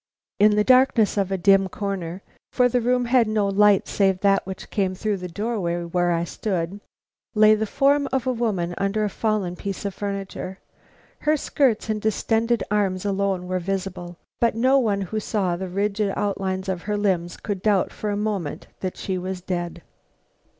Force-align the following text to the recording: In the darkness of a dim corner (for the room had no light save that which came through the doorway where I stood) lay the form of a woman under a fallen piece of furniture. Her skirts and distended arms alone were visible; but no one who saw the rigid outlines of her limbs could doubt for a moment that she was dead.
In 0.39 0.55
the 0.55 0.63
darkness 0.63 1.15
of 1.15 1.31
a 1.31 1.37
dim 1.37 1.69
corner 1.69 2.23
(for 2.51 2.67
the 2.67 2.81
room 2.81 3.05
had 3.05 3.27
no 3.27 3.47
light 3.47 3.87
save 3.87 4.21
that 4.21 4.47
which 4.47 4.71
came 4.71 4.95
through 4.95 5.17
the 5.17 5.27
doorway 5.27 5.83
where 5.83 6.11
I 6.11 6.23
stood) 6.23 6.79
lay 7.35 7.53
the 7.53 7.67
form 7.67 8.07
of 8.11 8.25
a 8.25 8.33
woman 8.33 8.73
under 8.79 9.03
a 9.03 9.11
fallen 9.11 9.55
piece 9.55 9.85
of 9.85 9.93
furniture. 9.93 10.57
Her 11.19 11.37
skirts 11.37 11.87
and 11.87 12.01
distended 12.01 12.63
arms 12.71 13.05
alone 13.05 13.45
were 13.47 13.59
visible; 13.59 14.17
but 14.39 14.55
no 14.55 14.79
one 14.79 15.01
who 15.01 15.19
saw 15.19 15.55
the 15.55 15.69
rigid 15.69 16.11
outlines 16.17 16.67
of 16.67 16.81
her 16.89 16.97
limbs 16.97 17.37
could 17.37 17.61
doubt 17.61 17.91
for 17.91 18.09
a 18.09 18.17
moment 18.17 18.65
that 18.79 18.97
she 18.97 19.19
was 19.19 19.39
dead. 19.39 19.83